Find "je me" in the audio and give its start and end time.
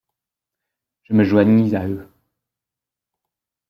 1.03-1.23